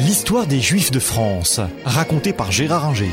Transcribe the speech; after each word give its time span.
L'histoire 0.00 0.46
des 0.46 0.60
Juifs 0.60 0.90
de 0.90 0.98
France, 0.98 1.60
racontée 1.84 2.32
par 2.32 2.50
Gérard 2.50 2.86
Inger. 2.86 3.10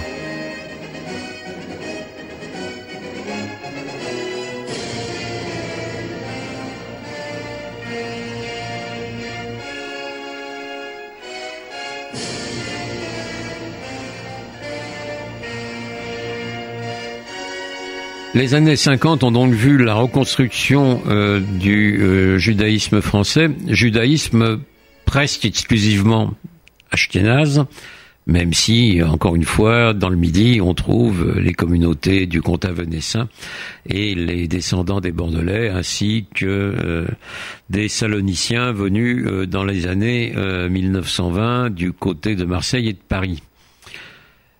Les 18.34 18.54
années 18.54 18.78
50 18.78 19.26
ont 19.26 19.32
donc 19.32 19.52
vu 19.52 19.78
la 19.84 19.96
reconstruction 19.96 21.02
euh, 21.08 21.42
du 21.42 22.02
euh, 22.02 22.38
judaïsme 22.38 23.02
français, 23.02 23.50
judaïsme 23.68 24.62
presque 25.06 25.43
exclusivement 25.43 26.33
ashkénaze, 26.91 27.65
même 28.25 28.54
si, 28.54 29.01
encore 29.01 29.36
une 29.36 29.46
fois, 29.46 29.93
dans 29.93 30.09
le 30.09 30.18
Midi, 30.18 30.59
on 30.61 30.73
trouve 30.73 31.39
les 31.39 31.54
communautés 31.54 32.25
du 32.25 32.41
comte 32.41 32.65
avenassin 32.65 33.29
et 33.85 34.15
les 34.15 34.49
descendants 34.49 34.99
des 34.99 35.13
Bordelais, 35.13 35.69
ainsi 35.69 36.25
que 36.35 36.45
euh, 36.45 37.07
des 37.69 37.87
Saloniciens 37.87 38.73
venus 38.73 39.47
dans 39.47 39.63
les 39.63 39.87
années 39.87 40.33
1920 40.35 41.69
du 41.69 41.93
côté 41.93 42.35
de 42.35 42.43
Marseille 42.43 42.89
et 42.89 42.93
de 42.93 42.99
Paris. 43.07 43.41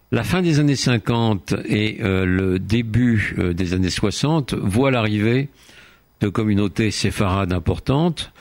La 0.10 0.24
fin 0.24 0.42
des 0.42 0.62
années 0.62 0.78
50 0.78 1.54
et 1.66 1.98
euh, 2.02 2.26
le 2.26 2.60
début 2.60 3.36
euh, 3.40 3.54
des 3.54 3.74
années 3.74 3.90
60 3.90 4.54
voient 4.54 4.90
l'arrivée 4.90 5.50
de 6.22 6.30
communautés 6.30 6.92
séfarades 6.92 7.52
importantes. 7.52 8.32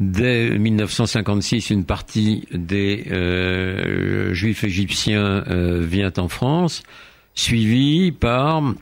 Dès 0.00 0.58
1956, 0.58 1.70
une 1.70 1.84
partie 1.84 2.48
des 2.52 3.04
euh, 3.10 4.32
juifs 4.32 4.64
égyptiens 4.64 5.44
vient 5.80 6.12
en 6.16 6.28
France, 6.28 6.82
suivie 7.34 8.10
par 8.10 8.62
un 8.62 8.74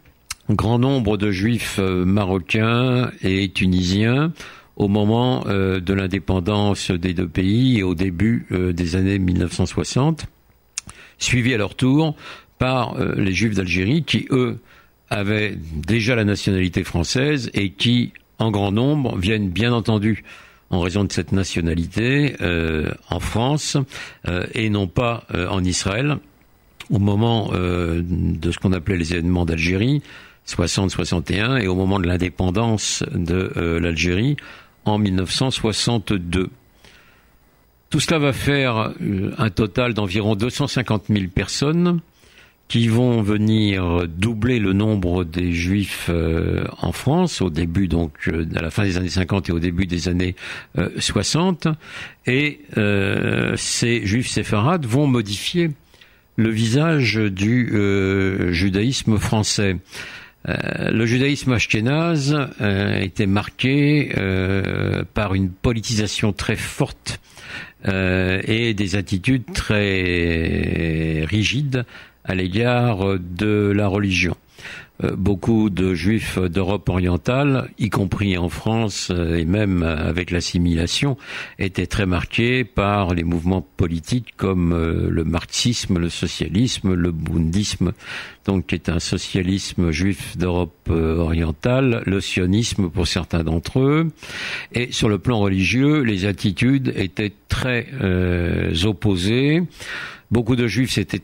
grand 0.55 0.79
nombre 0.79 1.17
de 1.17 1.31
juifs 1.31 1.79
marocains 1.79 3.11
et 3.23 3.51
tunisiens 3.51 4.33
au 4.77 4.87
moment 4.87 5.45
de 5.45 5.93
l'indépendance 5.93 6.93
des 6.93 7.13
deux 7.13 7.27
pays 7.27 7.81
et 7.81 7.83
au 7.83 7.97
début 7.97 8.47
des 8.51 8.95
années 8.95 9.19
1960 9.19 10.29
suivis 11.19 11.55
à 11.55 11.59
leur 11.59 11.75
tour 11.75 12.15
par 12.59 12.95
euh, 12.95 13.15
les 13.17 13.33
Juifs 13.33 13.55
d'Algérie 13.55 14.05
qui, 14.05 14.27
eux, 14.31 14.59
avaient 15.11 15.57
déjà 15.75 16.15
la 16.15 16.25
nationalité 16.25 16.85
française 16.85 17.51
et 17.55 17.71
qui, 17.71 18.13
en 18.39 18.51
grand 18.51 18.73
nombre, 18.73 19.17
viennent 19.17 19.49
bien 19.49 19.73
entendu 19.73 20.25
en 20.71 20.81
raison 20.81 21.05
de 21.05 21.13
cette 21.13 21.33
nationalité 21.33 22.37
euh, 22.41 22.91
en 23.11 23.21
France 23.21 23.77
euh, 24.27 24.47
et 24.55 24.71
non 24.71 24.87
pas 24.87 25.25
en 25.51 25.65
Israël 25.65 26.19
au 26.91 26.99
moment 26.99 27.51
de 27.53 28.51
ce 28.51 28.59
qu'on 28.59 28.73
appelait 28.73 28.97
les 28.97 29.13
événements 29.13 29.45
d'Algérie 29.45 30.03
60-61 30.47 31.61
et 31.61 31.67
au 31.69 31.75
moment 31.75 32.01
de 32.01 32.07
l'indépendance 32.07 33.05
de 33.13 33.53
l'Algérie 33.79 34.37
en 34.87 34.97
1962. 34.97 36.49
Tout 37.91 38.01
cela 38.01 38.19
va 38.19 38.33
faire 38.33 38.93
euh, 39.01 39.35
un 39.39 39.51
total 39.51 39.95
d'environ 39.95 40.35
250 40.35 41.05
000 41.09 41.25
personnes 41.35 42.01
qui 42.69 42.89
vont 42.89 43.23
venir 43.23 44.07
doubler 44.07 44.59
le 44.59 44.73
nombre 44.73 45.25
des 45.25 45.53
juifs 45.53 46.09
euh, 46.11 46.65
en 46.79 46.93
France 46.93 47.41
au 47.41 47.51
début 47.51 47.89
donc 47.89 48.13
euh, 48.29 48.47
à 48.55 48.63
la 48.63 48.71
fin 48.71 48.85
des 48.85 48.97
années 48.99 49.09
50 49.09 49.49
et 49.49 49.53
au 49.53 49.59
début 49.59 49.87
des 49.87 50.09
années 50.09 50.37
60 50.99 51.69
et 52.27 52.61
ces 53.57 54.07
juifs 54.07 54.29
séfarades 54.29 54.87
vont 54.87 55.07
modifier 55.07 55.71
le 56.37 56.51
visage 56.51 57.15
du 57.17 57.73
judaïsme 58.53 59.19
français. 59.19 59.77
le 60.47 61.07
judaïsme 61.07 61.53
ashkénaze 61.53 62.37
était 63.01 63.27
marqué 63.27 64.13
par 65.15 65.35
une 65.35 65.51
politisation 65.51 66.33
très 66.33 66.57
forte 66.57 67.19
euh, 67.87 68.41
et 68.45 68.75
des 68.75 68.97
attitudes 68.97 69.45
très 69.55 71.25
rigides 71.25 71.85
à 72.29 72.35
l'égard 72.35 73.19
de 73.19 73.73
la 73.75 73.89
religion. 73.89 74.37
Euh, 75.05 75.15
beaucoup 75.17 75.71
de 75.71 75.95
juifs 75.95 76.39
d'Europe 76.39 76.89
orientale, 76.89 77.71
y 77.79 77.89
compris 77.89 78.37
en 78.37 78.49
France 78.49 79.13
euh, 79.13 79.37
et 79.37 79.45
même 79.45 79.85
avec 79.85 80.33
l'assimilation, 80.33 81.17
étaient 81.61 81.87
très 81.87 82.07
marqués 82.07 82.65
par 82.65 83.15
les 83.15 83.23
mouvements 83.23 83.65
politiques 83.77 84.35
comme 84.37 84.73
euh, 84.73 85.09
le 85.09 85.23
marxisme, 85.23 85.99
le 85.99 86.09
socialisme, 86.09 86.95
le 86.95 87.13
bundisme, 87.13 87.93
donc 88.45 88.67
qui 88.67 88.75
est 88.75 88.89
un 88.89 88.99
socialisme 88.99 89.93
juif 89.93 90.37
d'Europe 90.37 90.91
orientale, 90.91 92.03
le 92.07 92.21
sionisme 92.21 92.89
pour 92.89 93.07
certains 93.07 93.45
d'entre 93.45 93.81
eux. 93.81 94.09
Et 94.73 94.91
sur 94.91 95.09
le 95.09 95.19
plan 95.19 95.39
religieux, 95.39 96.01
les 96.01 96.25
attitudes 96.25 96.95
étaient 96.97 97.35
très 97.49 97.87
opposées. 98.85 99.63
Beaucoup 100.31 100.57
de 100.57 100.67
juifs 100.67 100.93
s'étaient 100.93 101.21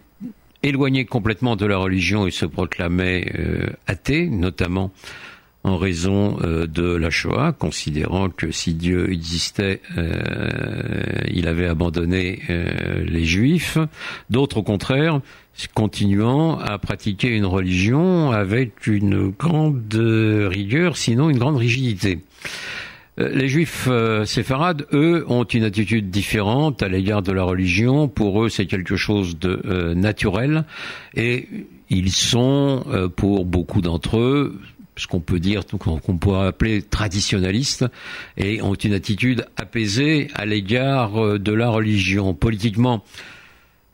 éloignés 0.64 1.04
complètement 1.04 1.56
de 1.56 1.66
la 1.66 1.76
religion 1.76 2.26
et 2.26 2.30
se 2.30 2.46
proclamaient 2.46 3.30
euh, 3.38 3.66
athées, 3.86 4.26
notamment 4.26 4.90
en 5.62 5.76
raison 5.76 6.38
euh, 6.42 6.66
de 6.66 6.94
la 6.94 7.10
Shoah, 7.10 7.52
considérant 7.52 8.28
que 8.28 8.50
si 8.50 8.74
Dieu 8.74 9.12
existait, 9.12 9.80
euh, 9.96 10.10
il 11.30 11.48
avait 11.48 11.68
abandonné 11.68 12.40
les 12.48 13.24
Juifs. 13.24 13.78
D'autres, 14.30 14.58
au 14.58 14.62
contraire, 14.62 15.20
continuant 15.74 16.58
à 16.58 16.78
pratiquer 16.78 17.28
une 17.28 17.46
religion 17.46 18.32
avec 18.32 18.86
une 18.86 19.30
grande 19.30 19.94
rigueur, 19.94 20.96
sinon 20.96 21.30
une 21.30 21.38
grande 21.38 21.56
rigidité. 21.56 22.18
Euh, 23.20 23.28
les 23.32 23.48
juifs 23.48 23.86
euh, 23.88 24.24
séfarades, 24.24 24.86
eux, 24.92 25.24
ont 25.28 25.44
une 25.44 25.64
attitude 25.64 26.10
différente 26.10 26.82
à 26.82 26.88
l'égard 26.88 27.22
de 27.22 27.32
la 27.32 27.44
religion. 27.44 28.08
Pour 28.08 28.44
eux, 28.44 28.48
c'est 28.48 28.66
quelque 28.66 28.96
chose 28.96 29.38
de 29.38 29.62
euh, 29.66 29.94
naturel. 29.94 30.64
Et 31.14 31.48
ils 31.90 32.10
sont, 32.10 32.84
pour 33.14 33.44
beaucoup 33.44 33.80
d'entre 33.82 34.18
eux, 34.18 34.58
ce 34.96 35.06
qu'on 35.06 35.20
peut 35.20 35.38
dire, 35.38 35.62
qu'on 35.66 36.18
pourrait 36.18 36.46
appeler 36.46 36.82
traditionnalistes, 36.82 37.84
et 38.36 38.62
ont 38.62 38.74
une 38.74 38.94
attitude 38.94 39.46
apaisée 39.56 40.28
à 40.34 40.46
l'égard 40.46 41.38
de 41.38 41.52
la 41.52 41.68
religion. 41.68 42.34
Politiquement, 42.34 43.04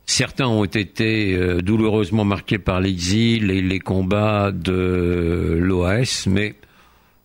Certains 0.06 0.48
ont 0.48 0.64
été 0.64 1.38
douloureusement 1.62 2.24
marqués 2.24 2.58
par 2.58 2.80
l'exil 2.80 3.50
et 3.52 3.60
les 3.62 3.78
combats 3.78 4.50
de 4.50 5.56
l'OAS, 5.60 6.26
mais 6.26 6.56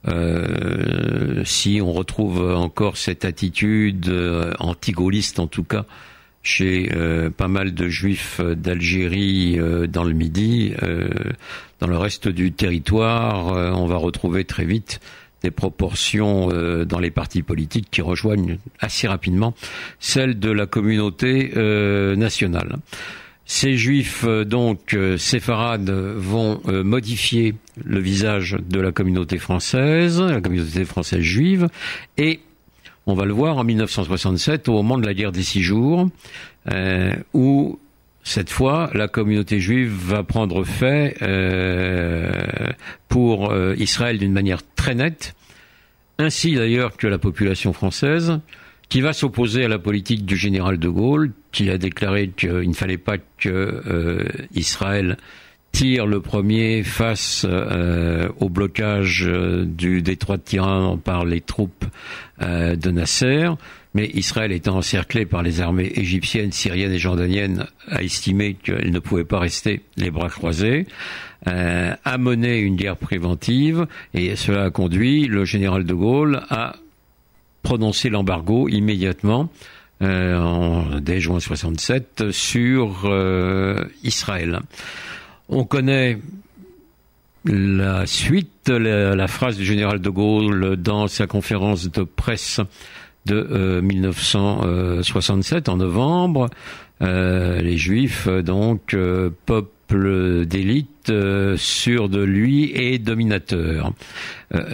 euh, 0.07 1.43
si 1.45 1.81
on 1.81 1.91
retrouve 1.91 2.53
encore 2.55 2.97
cette 2.97 3.25
attitude 3.25 4.07
euh, 4.09 4.53
anti-gaulliste 4.59 5.39
en 5.39 5.47
tout 5.47 5.63
cas 5.63 5.85
chez 6.43 6.91
euh, 6.95 7.31
pas 7.31 7.47
mal 7.47 7.73
de 7.73 7.87
juifs 7.87 8.39
d'Algérie 8.39 9.57
dans 9.89 10.03
le 10.03 10.13
Midi, 10.13 10.73
dans 11.79 11.87
le 11.87 11.97
reste 11.97 12.27
du 12.27 12.51
territoire, 12.51 13.47
on 13.47 13.87
va 13.87 13.95
retrouver 13.95 14.45
très 14.45 14.65
vite 14.65 14.99
des 15.41 15.49
proportions 15.49 16.49
dans 16.85 16.99
les 16.99 17.09
partis 17.09 17.41
politiques 17.41 17.87
qui 17.89 18.01
rejoignent 18.03 18.59
assez 18.79 19.07
rapidement 19.07 19.55
celles 19.99 20.37
de 20.37 20.51
la 20.51 20.67
communauté 20.67 21.51
nationale. 22.15 22.77
Ces 23.47 23.77
juifs, 23.77 24.23
euh, 24.25 24.43
donc 24.43 24.95
euh, 24.95 25.17
séfarades, 25.17 25.89
vont 25.89 26.61
euh, 26.67 26.83
modifier 26.83 27.53
le 27.83 27.99
visage 27.99 28.57
de 28.67 28.79
la 28.79 28.91
communauté 28.91 29.37
française, 29.37 30.19
la 30.19 30.41
communauté 30.41 30.83
française 30.83 31.21
juive, 31.21 31.69
et 32.17 32.39
on 33.05 33.13
va 33.13 33.25
le 33.25 33.33
voir 33.33 33.57
en 33.57 33.63
1967, 33.63 34.67
au 34.67 34.73
moment 34.73 34.97
de 34.97 35.05
la 35.05 35.13
guerre 35.13 35.31
des 35.31 35.43
six 35.43 35.61
jours, 35.61 36.09
où 37.35 37.77
cette 38.23 38.49
fois, 38.49 38.89
la 38.95 39.07
communauté 39.07 39.59
juive 39.59 39.91
va 39.91 40.23
prendre 40.23 40.63
fait 40.63 41.15
pour 43.07 43.53
Israël 43.77 44.17
d'une 44.17 44.31
manière 44.33 44.61
très 44.75 44.95
nette, 44.95 45.35
ainsi 46.17 46.55
d'ailleurs 46.55 46.97
que 46.97 47.05
la 47.05 47.19
population 47.19 47.73
française, 47.73 48.39
qui 48.89 49.01
va 49.01 49.13
s'opposer 49.13 49.65
à 49.65 49.67
la 49.67 49.79
politique 49.79 50.25
du 50.25 50.35
général 50.35 50.77
de 50.77 50.89
Gaulle, 50.89 51.31
qui 51.51 51.69
a 51.69 51.77
déclaré 51.77 52.29
qu'il 52.29 52.69
ne 52.69 52.73
fallait 52.73 52.97
pas 52.97 53.17
que 53.17 53.49
euh, 53.49 54.23
Israël 54.53 55.17
tire 55.71 56.05
le 56.05 56.21
premier 56.21 56.83
face 56.83 57.45
euh, 57.49 58.29
au 58.39 58.47
blocage 58.47 59.25
euh, 59.27 59.65
du 59.65 60.01
détroit 60.01 60.37
de 60.37 60.43
Tiran 60.43 60.97
par 60.97 61.25
les 61.25 61.41
troupes 61.41 61.85
de 62.39 62.91
Nasser. 62.91 63.49
Mais 63.93 64.09
Israël 64.13 64.51
étant 64.51 64.75
encerclé 64.75 65.25
par 65.25 65.41
les 65.41 65.61
armées 65.61 65.91
égyptiennes, 65.95 66.51
syriennes 66.51 66.91
et 66.91 66.99
jordaniennes, 66.99 67.65
a 67.87 68.03
estimé 68.03 68.55
qu'elle 68.55 68.91
ne 68.91 68.99
pouvait 68.99 69.23
pas 69.23 69.39
rester 69.39 69.83
les 69.95 70.11
bras 70.11 70.27
croisés, 70.27 70.85
a 71.45 72.17
mené 72.17 72.59
une 72.59 72.75
guerre 72.75 72.97
préventive 72.97 73.87
et 74.13 74.35
cela 74.35 74.65
a 74.65 74.69
conduit 74.69 75.27
le 75.27 75.45
général 75.45 75.85
de 75.85 75.93
Gaulle 75.93 76.41
à 76.49 76.75
prononcer 77.65 78.09
l'embargo 78.09 78.69
immédiatement 78.69 79.49
en, 80.01 80.99
dès 81.01 81.19
juin 81.19 81.39
67 81.39 82.31
sur 82.31 83.11
Israël. 84.03 84.59
On 85.49 85.63
connaît 85.63 86.19
la 87.45 88.05
suite, 88.05 88.69
la, 88.69 89.27
phrase 89.27 89.57
du 89.57 89.65
général 89.65 89.99
de 89.99 90.09
Gaulle 90.09 90.75
dans 90.77 91.07
sa 91.07 91.25
conférence 91.27 91.89
de 91.89 92.03
presse 92.03 92.61
de 93.25 93.81
1967 93.81 95.69
en 95.69 95.77
novembre. 95.77 96.49
les 97.01 97.77
Juifs, 97.77 98.27
donc, 98.27 98.95
peuple 99.45 99.74
d'élite, 99.93 101.11
sûr 101.57 102.09
de 102.09 102.21
lui 102.21 102.71
et 102.73 102.97
dominateur. 102.97 103.93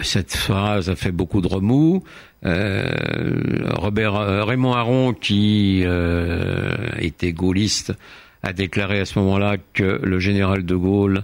cette 0.02 0.34
phrase 0.34 0.88
a 0.88 0.96
fait 0.96 1.12
beaucoup 1.12 1.40
de 1.40 1.48
remous. 1.48 2.02
Robert 2.42 4.46
Raymond 4.46 4.72
Aron, 4.72 5.12
qui 5.12 5.84
était 6.98 7.32
gaulliste, 7.32 7.92
a 8.42 8.52
déclaré 8.52 9.00
à 9.00 9.04
ce 9.04 9.18
moment-là 9.20 9.56
que 9.72 10.00
le 10.02 10.18
général 10.18 10.64
de 10.64 10.74
Gaulle 10.74 11.22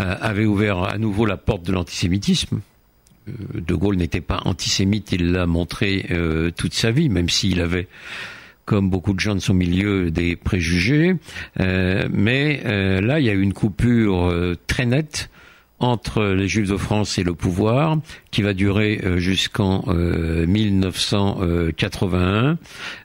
euh, 0.00 0.14
avait 0.20 0.44
ouvert 0.44 0.82
à 0.82 0.98
nouveau 0.98 1.26
la 1.26 1.36
porte 1.36 1.64
de 1.64 1.72
l'antisémitisme. 1.72 2.60
Euh, 3.28 3.32
de 3.54 3.74
Gaulle 3.74 3.96
n'était 3.96 4.20
pas 4.20 4.42
antisémite, 4.44 5.12
il 5.12 5.32
l'a 5.32 5.46
montré 5.46 6.06
euh, 6.10 6.50
toute 6.50 6.74
sa 6.74 6.90
vie, 6.90 7.08
même 7.08 7.28
s'il 7.28 7.60
avait 7.60 7.88
comme 8.68 8.88
beaucoup 8.90 9.14
de 9.14 9.20
gens 9.20 9.34
de 9.34 9.40
son 9.40 9.54
milieu, 9.54 10.10
des 10.10 10.36
préjugés. 10.36 11.16
mais 11.58 12.60
là, 13.00 13.18
il 13.18 13.24
y 13.24 13.30
a 13.30 13.32
eu 13.32 13.40
une 13.40 13.54
coupure 13.54 14.30
très 14.66 14.84
nette 14.84 15.30
entre 15.80 16.24
les 16.24 16.48
Juifs 16.48 16.68
de 16.68 16.76
France 16.76 17.18
et 17.18 17.24
le 17.24 17.32
pouvoir, 17.32 17.96
qui 18.30 18.42
va 18.42 18.52
durer 18.52 19.00
jusqu'en 19.16 19.86
1981. 19.88 22.58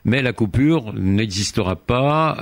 Mais 0.04 0.20
la 0.20 0.34
coupure 0.34 0.92
n'existera 0.92 1.76
pas 1.76 2.36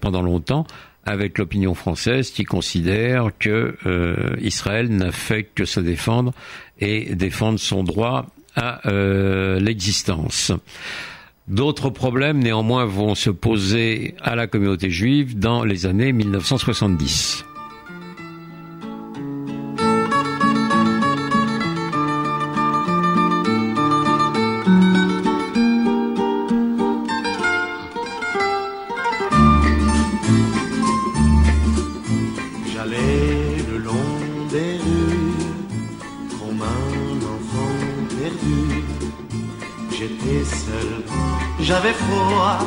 pendant 0.00 0.22
longtemps 0.22 0.64
avec 1.04 1.38
l'opinion 1.38 1.74
française 1.74 2.30
qui 2.30 2.44
considère 2.44 3.30
que 3.38 3.76
euh, 3.86 4.36
Israël 4.40 4.88
n'a 4.88 5.12
fait 5.12 5.44
que 5.44 5.64
se 5.64 5.80
défendre 5.80 6.32
et 6.80 7.14
défendre 7.14 7.58
son 7.58 7.82
droit 7.82 8.26
à 8.54 8.86
euh, 8.88 9.58
l'existence. 9.58 10.52
D'autres 11.52 11.90
problèmes 11.90 12.38
néanmoins 12.38 12.86
vont 12.86 13.14
se 13.14 13.28
poser 13.28 14.14
à 14.22 14.36
la 14.36 14.46
communauté 14.46 14.88
juive 14.88 15.38
dans 15.38 15.64
les 15.64 15.84
années 15.84 16.10
1970. 16.10 17.44
J'avais 41.60 41.92
froid. 41.92 42.58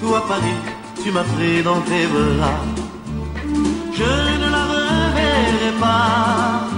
Toi, 0.00 0.24
Paris, 0.28 0.60
tu 1.02 1.10
m'as 1.10 1.24
pris 1.34 1.62
dans 1.62 1.80
tes 1.82 2.06
bras. 2.06 2.60
Je 3.98 4.12
ne 4.42 4.48
la 4.56 4.64
reverrai 4.74 5.72
pas, 5.80 6.68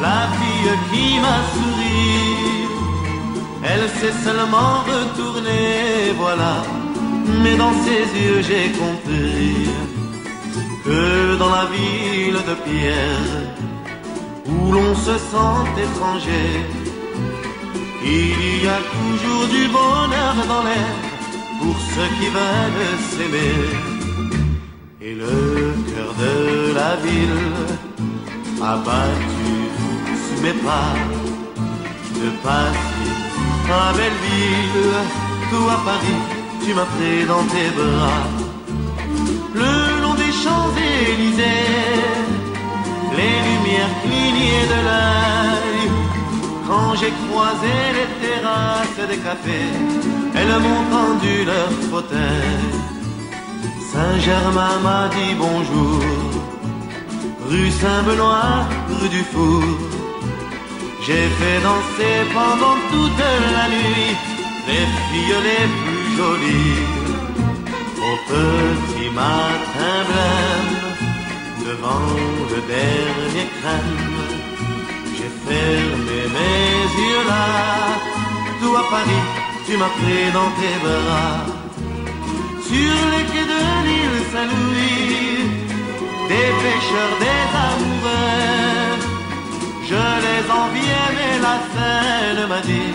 la 0.00 0.28
fille 0.36 0.74
qui 0.90 1.20
m'a 1.24 1.38
souri. 1.52 2.06
Elle 3.64 3.88
s'est 3.98 4.18
seulement 4.24 4.72
retournée, 4.92 6.12
voilà. 6.18 6.54
Mais 7.42 7.56
dans 7.56 7.74
ses 7.84 8.04
yeux, 8.24 8.42
j'ai 8.48 8.70
compris 8.82 9.68
que 10.84 11.36
dans 11.36 11.50
la 11.50 11.66
ville 11.66 12.40
de 12.50 12.54
pierre, 12.66 13.32
où 14.46 14.72
l'on 14.72 14.94
se 14.94 15.16
sent 15.30 15.58
étranger, 15.86 16.85
il 18.06 18.64
y 18.64 18.68
a 18.68 18.80
toujours 18.94 19.46
du 19.48 19.68
bonheur 19.68 20.34
dans 20.48 20.62
l'air 20.62 20.94
pour 21.60 21.76
ceux 21.92 22.10
qui 22.18 22.28
veulent 22.36 22.98
s'aimer. 23.10 23.58
Et 25.00 25.14
le 25.14 25.74
cœur 25.90 26.10
de 26.24 26.74
la 26.74 26.96
ville 27.04 27.44
a 28.62 28.76
battu 28.76 29.54
sous 30.24 30.42
mes 30.42 30.56
pas 30.66 30.94
de 32.20 32.30
Paris 32.42 32.96
à 33.70 33.92
Belleville, 33.92 34.94
tout 35.50 35.68
à 35.68 35.78
Paris, 35.84 36.20
tu 36.64 36.74
m'as 36.74 36.84
pris 36.94 37.24
dans 37.26 37.44
tes 37.52 37.70
bras. 37.78 38.24
Le 39.54 40.02
long 40.02 40.14
des 40.14 40.32
Champs-Élysées, 40.42 41.42
les 43.18 43.36
lumières 43.48 43.94
clignaient 44.02 44.66
de 44.72 44.80
l'œil 44.86 45.55
quand 46.76 46.94
j'ai 47.00 47.12
croisé 47.24 47.76
les 47.96 48.08
terrasses 48.22 49.04
des 49.10 49.20
cafés, 49.26 49.72
elles 50.38 50.56
m'ont 50.64 50.84
tendu 50.96 51.34
leur 51.50 51.70
fauteuil. 51.90 52.64
Saint-Germain 53.92 54.76
m'a 54.86 55.04
dit 55.16 55.34
bonjour, 55.46 56.00
rue 57.48 57.70
Saint-Benoît, 57.82 58.56
rue 58.98 59.08
du 59.16 59.22
Four. 59.32 59.64
J'ai 61.06 61.26
fait 61.38 61.60
danser 61.68 62.16
pendant 62.38 62.78
toute 62.92 63.26
la 63.56 63.66
nuit 63.74 64.12
les 64.68 64.86
filles 65.06 65.42
les 65.48 65.66
plus 65.80 66.08
jolies. 66.18 66.82
Au 68.08 68.14
petit 68.32 69.08
matin 69.22 69.94
blême, 70.08 70.74
devant 71.66 72.08
le 72.52 72.58
dernier 72.74 73.46
crème 73.58 74.35
fermé 75.46 76.20
mes 76.36 76.78
yeux 77.00 77.24
là. 77.30 77.46
Toi, 78.60 78.82
Paris, 78.90 79.24
tu 79.66 79.76
m'as 79.76 79.92
pris 79.98 80.26
dans 80.32 80.50
tes 80.58 80.76
bras. 80.84 81.38
Sur 82.68 82.96
les 83.12 83.24
quais 83.30 83.48
de 83.54 83.62
l'île 83.86 84.20
Saint-Louis, 84.32 85.36
des 86.30 86.50
pêcheurs, 86.62 87.14
des 87.24 87.44
amoureux, 87.68 88.96
je 89.88 90.02
les 90.26 90.44
enviais, 90.62 91.10
mais 91.16 91.36
la 91.46 91.56
scène 91.70 92.42
m'a 92.48 92.60
dit, 92.60 92.92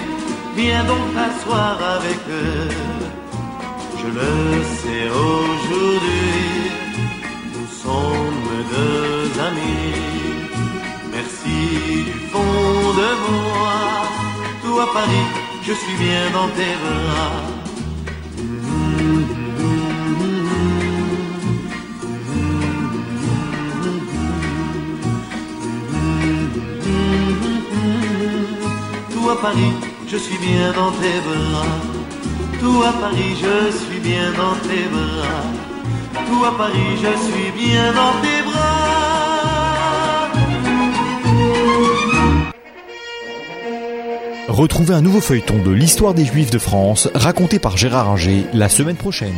viens 0.58 0.84
donc 0.84 1.06
t'asseoir 1.16 1.78
avec 1.98 2.20
eux. 2.30 2.70
Je 4.00 4.08
le 4.08 4.32
sais 4.80 5.06
aujourd'hui, 5.10 5.41
je 15.72 15.78
suis 15.78 15.98
bien 15.98 16.30
dans 16.34 16.50
tes 16.50 16.74
bras. 16.82 17.32
Toi 29.14 29.42
Paris, 29.42 29.74
je 30.08 30.18
suis 30.18 30.38
bien 30.38 30.74
dans 30.74 30.92
tes 30.92 31.20
bras. 31.28 31.66
Toi 32.60 32.94
Paris, 33.00 33.34
je 33.42 33.72
suis 33.78 34.00
bien 34.00 34.32
dans 34.42 34.56
tes 34.68 34.86
bras. 34.94 35.44
Toi 36.28 36.54
Paris, 36.58 36.98
je 36.98 37.14
suis 37.28 37.52
bien 37.52 37.94
dans 37.94 38.14
tes 38.22 38.42
bras. 38.44 38.51
Retrouvez 44.52 44.94
un 44.94 45.02
nouveau 45.02 45.22
feuilleton 45.22 45.64
de 45.64 45.72
l'histoire 45.72 46.14
des 46.14 46.26
Juifs 46.26 46.52
de 46.52 46.60
France 46.60 47.08
raconté 47.16 47.58
par 47.58 47.78
Gérard 47.78 48.10
Inger 48.10 48.44
la 48.52 48.68
semaine 48.68 48.98
prochaine. 48.98 49.32